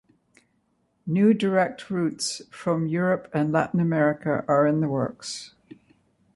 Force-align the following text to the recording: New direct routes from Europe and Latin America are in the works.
New 1.05 1.31
direct 1.31 1.91
routes 1.91 2.41
from 2.49 2.87
Europe 2.87 3.29
and 3.35 3.51
Latin 3.51 3.79
America 3.79 4.43
are 4.47 4.65
in 4.65 4.79
the 4.81 4.87
works. 4.89 5.53